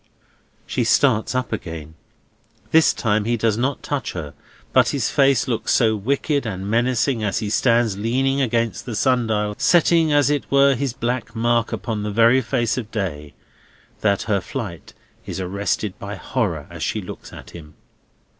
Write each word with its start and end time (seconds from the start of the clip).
She 0.65 0.83
starts 0.83 1.35
up 1.35 1.53
again. 1.53 1.93
This 2.71 2.91
time 2.91 3.25
he 3.25 3.37
does 3.37 3.55
not 3.55 3.83
touch 3.83 4.13
her. 4.13 4.33
But 4.73 4.89
his 4.89 5.11
face 5.11 5.47
looks 5.47 5.71
so 5.73 5.95
wicked 5.95 6.43
and 6.43 6.67
menacing, 6.67 7.23
as 7.23 7.37
he 7.37 7.51
stands 7.51 7.99
leaning 7.99 8.41
against 8.41 8.87
the 8.87 8.95
sun 8.95 9.27
dial 9.27 9.53
setting, 9.59 10.11
as 10.11 10.31
it 10.31 10.49
were, 10.49 10.73
his 10.73 10.93
black 10.93 11.35
mark 11.35 11.71
upon 11.71 12.01
the 12.01 12.09
very 12.09 12.41
face 12.41 12.79
of 12.79 12.89
day—that 12.89 14.23
her 14.23 14.41
flight 14.41 14.95
is 15.27 15.39
arrested 15.39 15.93
by 15.99 16.15
horror 16.15 16.65
as 16.71 16.81
she 16.81 16.99
looks 16.99 17.31
at 17.31 17.51
him. 17.51 17.75